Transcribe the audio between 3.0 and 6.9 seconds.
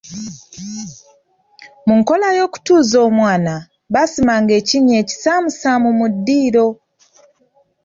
omwana, baasimanga ekinnya ekisaamusaamu mu ddiiro.